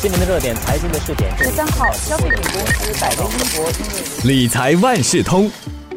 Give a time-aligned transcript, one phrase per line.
[0.00, 1.30] 新闻的热点，财经的视点。
[1.36, 3.70] 十三号，消费品公司百威英博
[4.24, 5.50] 理财万事通，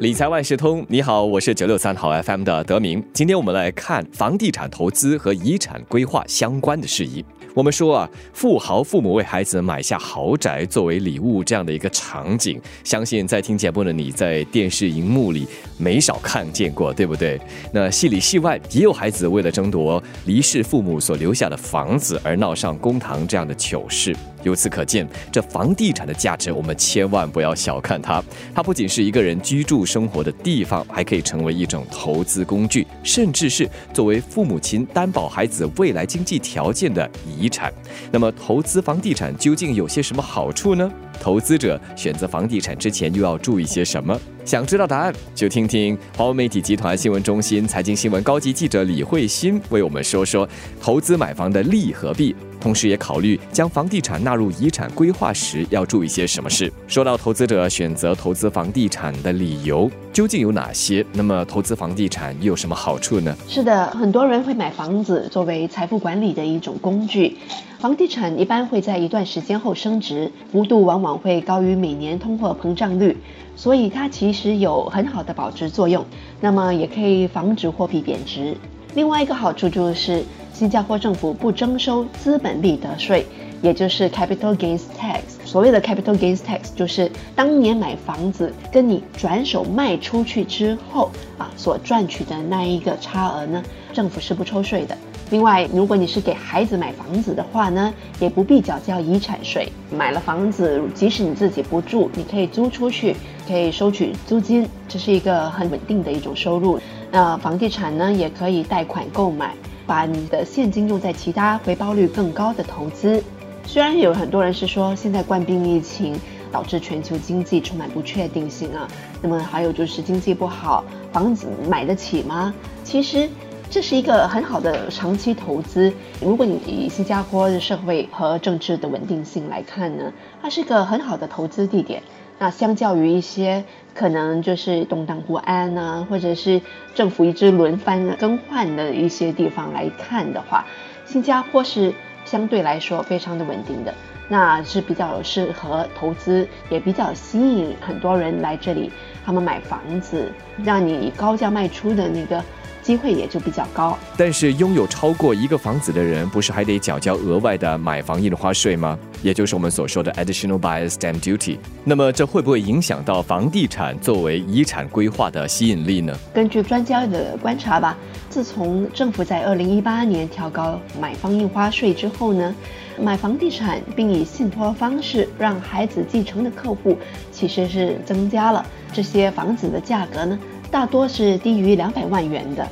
[0.00, 3.02] 理财万事通，你好，我是九六三号 FM 的德明。
[3.12, 7.24] 今天我们来看房地产投资和遗产规划相关的事宜。
[7.52, 15.48] 我们说啊，富豪父母为孩子买下豪宅作为礼物这样的一个场景，相信在听节目的你在电视荧幕里
[15.78, 17.40] 没少看见过，对不对？
[17.72, 24.14] 那戏里戏外也有孩子为了争夺离世父母所留下的房子而闹上公堂这样的糗事。
[24.42, 28.22] 由此可见，这房地产的价值，我们千万不要小看它。
[28.54, 37.72] 它不仅是一个人居住生活的地方，还可以成为一种投资工具，甚至是作为父母亲担保孩子未来经济条件的遗产。
[38.10, 40.90] 那么，投资房地产究竟有些什么好处呢？
[41.20, 44.18] 投资者选择房地产之前又要注意些什么？
[44.48, 50.48] 想知道答案，就听听华为媒体集团新闻中心财经新闻高级记者李慧欣为我们说说
[50.80, 52.34] 投资买房的利和弊。
[52.58, 56.72] 同时，也考虑将房地产纳入遗产规划时要注意些什么事。
[56.86, 61.04] 说到投资者选择投资房地产的理由究竟有哪些？
[61.12, 63.36] 那么，投资房地产又有什么好处呢？
[63.46, 67.36] 是的，很多人会买房子作为财富管理的一种工具。
[67.78, 73.16] 房地产一般会在一段时间后升值，幅度往往会高于每年通货膨胀率，
[73.58, 76.02] 所以它其实有很好的保值作用。
[76.40, 78.56] 那么，也可以防止货币贬值。
[78.94, 80.24] 另外一个好处就是。
[80.50, 83.24] 新加坡政府不征收资本利得税，
[83.62, 85.20] 也就是 capital gains tax。
[85.44, 94.98] 所谓的 capital gains tax 就是当年买房子跟你转手卖出去之后啊所赚取的那一个差额呢，政府是不抽税的。
[95.30, 99.70] 另外，如果你是给孩子买房子的话呢，也不必缴交遗产税。
[99.90, 103.14] 买了房子，即使你自己不住，你可以租出去，
[103.46, 106.80] 可以收取租金，这是一个很稳定的一种收入。
[107.10, 109.54] 那房地产呢，也可以贷款购买。
[109.86, 113.24] 把你的现金用在其他回报率更高的投资。
[113.64, 116.14] 虽然有很多人是说现在冠病疫情
[116.52, 118.86] 导致全球经济充满不确定性啊，
[119.22, 122.52] 那么还有就是经济不好，房子买得起吗？
[122.84, 123.30] 其实
[123.70, 125.92] 这是一个很好的长期投资。
[126.22, 132.02] 如果你以新加坡的社会和政治的稳定性来看呢，它是一个很好的投资地点。
[132.38, 133.64] 那相较于一些
[133.94, 136.62] 可能就是动荡不安啊，或者是
[136.94, 140.64] 政府一直轮番更换的一些地方来看的话，
[141.04, 141.92] 新加坡是
[142.24, 143.92] 相对来说非常的稳定的，
[144.28, 148.90] 那是比较适合投资，也比较吸引很多人来这里，
[149.26, 150.32] 他们买房子，
[150.64, 152.42] 让你高价卖出的那个。
[152.88, 158.98] 机会也就比较高，但是拥有超过一个房子的人，不是还得缴交额外的买房印花税吗？
[159.22, 161.58] 也就是我们所说的 additional buyer stamp duty。
[161.84, 166.16] 那么这会不会影响到房地产作为遗产规划的吸引力呢？
[166.32, 167.94] 根据专家的观察吧，
[168.30, 172.54] 自从政府在二零一八年调高买方印花税之后呢，
[172.98, 176.96] 买房地产并以信托方式让孩子继承的客户
[177.30, 178.64] 其实是增加了。
[178.94, 180.38] 这些房子的价格呢？
[180.70, 182.66] 大多是低于两百万元的。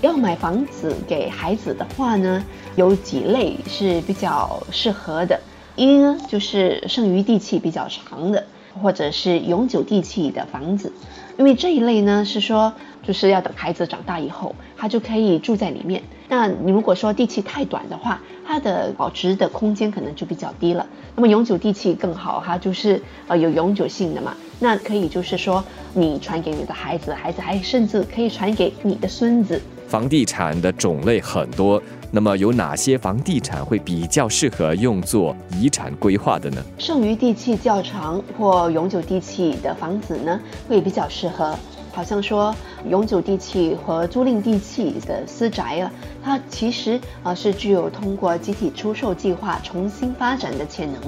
[0.00, 2.44] 要买房子给孩子的话呢，
[2.76, 5.40] 有几类是比较适合的。
[5.76, 8.46] 一呢，就是剩余地契比较长的，
[8.82, 10.92] 或者是永久地契的房子，
[11.38, 16.02] 因为这一类呢是说，就是要等孩子长大以后，他就可以住在里面。
[16.28, 20.86] 那你如果说地契太短的话，它的保值的空间可能就比较低了。
[21.14, 24.34] 那么永久地契更好，哈，就是呃有永久性的嘛。
[24.58, 25.64] 那可以就是说，
[25.94, 29.60] 你传给你的孩子，孩子还甚至可以传给你的孙子。
[29.86, 31.80] 房地产的种类很多，
[32.10, 36.62] 那么有哪些房地产会比较适合用作遗产规划的呢？
[36.78, 41.56] 剩余地契较长或永久地契的房子呢，会比较适合。
[41.92, 42.52] 好像说
[42.90, 45.92] 永久地契和租赁地契的私宅啊，
[46.24, 51.00] 它其实啊是具有通过集体出售计划重新发展的潜能。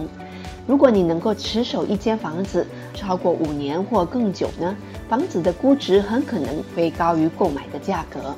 [0.64, 2.64] 如果你能够持守一间房子
[2.94, 4.76] 超过五年或更久呢，
[5.08, 8.34] 房子的估值很可能会高于购买的价格。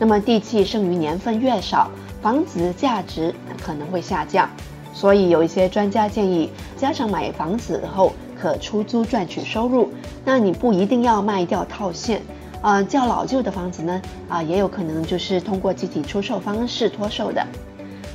[0.00, 1.88] 那么地契剩余年份越少，
[2.20, 4.50] 房子价值可能会下降。
[4.92, 8.12] 所以有一些专家建议，加上买房子后。
[8.40, 9.90] 可出租赚取收入，
[10.24, 12.22] 那你不一定要卖掉套现，
[12.62, 17.46] 啊，较老旧的房子呢，啊，也有可能就是通过集体出售方式脱售的。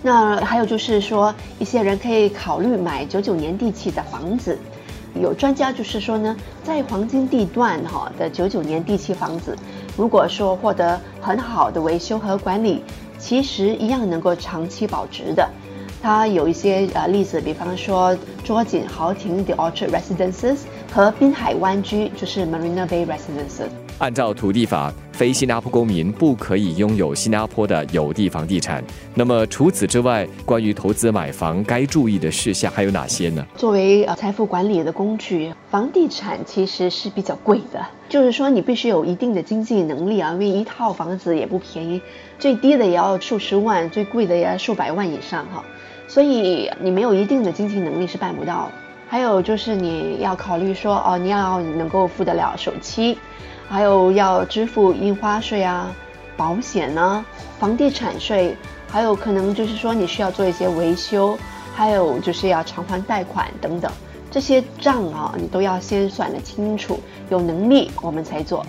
[0.01, 4.57] 那还有就是说，一些人可以考虑买九九年地契的房子，
[5.21, 9.56] 有专家就是说呢，在黄金地段哈的九九年地契房子，
[9.95, 12.83] 如果说获得很好的维修和管理，
[13.17, 15.50] 其实一样能够长期保值的。
[16.01, 20.57] 它有一些呃例子，比方说捉紧豪庭 The Orchard Residences
[20.91, 23.69] 和滨海湾居，就是 Marina Bay Residences。
[23.97, 28.83] 按照土地法，非新加坡公民不可以拥有新加坡的有地房地产。
[29.13, 33.45] 那么除此之外，关于投资买房该注意的事项还有哪些呢？
[33.56, 42.01] 作为呃财富管理的工具，房地产其实是比较贵的，就是说你必须有一定的经济能力啊，因为一套房子也不便宜，
[42.38, 45.63] 最低的也要数十万，最贵的也要数百万以上哈。
[46.09, 48.69] 所以你没有一定的经济能力是办不到。
[49.07, 53.17] 还有就是你要考虑说哦，你要能够付得了首期，
[53.67, 55.94] 还有要支付印花税啊、
[56.38, 57.25] 保险呢、
[57.59, 58.56] 房地产税，
[58.89, 61.38] 还有可能就是说你需要做一些维修，
[61.75, 63.91] 还有就是要偿还贷款等等，
[64.29, 68.65] 这些账啊你都要先算得清楚，有能力我们才做。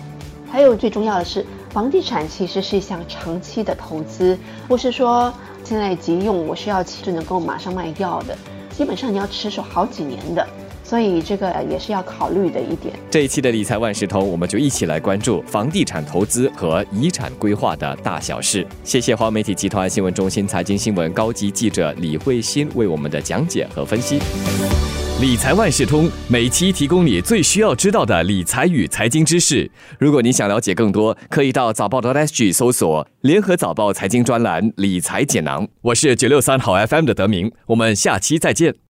[0.51, 5.33] 还有最重要的是，房地产其实是一项长期的投资，不是说。
[5.63, 8.37] 现在急用，我需要就能够马上卖掉的，
[8.71, 10.47] 基本上你要持守好几年的，
[10.87, 12.97] 所以这个也是要考虑的一点。
[13.11, 18.65] 这一期的理财万事通，我们就一起来关注房地产投资和遗产规划的大小事。
[18.85, 24.17] 谢谢华媒体集团新闻中心财经新闻高级记者李慧欣为我们的讲解和分析。
[25.19, 29.69] 理财万事通每期提供你最需要知道的理财与财经知识。
[29.99, 35.67] 如果你想了解更多，可以到早报的 SG 搜索“联合早报财经专栏理财解囊”。
[35.81, 38.77] 我是九六三好 FM 的德明，我们下期再见。